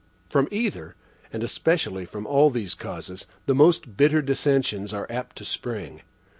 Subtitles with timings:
[0.31, 0.95] From either,
[1.31, 6.01] and especially from all these causes, the most bitter dissensions are apt to spring.